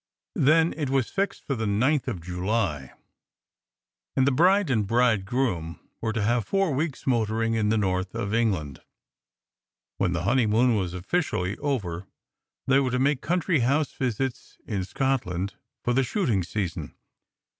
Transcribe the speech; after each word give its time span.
Then 0.41 0.73
it 0.77 0.89
was 0.89 1.09
fixed 1.11 1.43
for 1.45 1.53
the 1.53 1.67
ninth 1.67 2.07
of 2.07 2.21
July, 2.21 2.93
and 4.15 4.25
the 4.25 4.31
bride 4.31 4.71
and 4.71 4.87
bridegroom 4.87 5.79
were 6.01 6.11
to 6.11 6.23
have 6.23 6.47
four 6.47 6.71
weeks 6.73 7.05
motoring 7.05 7.53
in 7.53 7.69
the 7.69 7.77
north 7.77 8.15
of 8.15 8.33
England. 8.33 8.81
When 9.99 10.13
the 10.13 10.23
honeymoon 10.23 10.75
was 10.75 10.95
officially 10.95 11.55
over 11.57 12.07
they 12.65 12.79
were 12.79 12.89
to 12.89 12.97
make 12.97 13.21
country 13.21 13.59
house 13.59 13.91
visits 13.91 14.57
in 14.65 14.85
Scotland 14.85 15.53
for 15.83 15.93
the 15.93 16.01
shooting 16.01 16.41
season. 16.41 16.95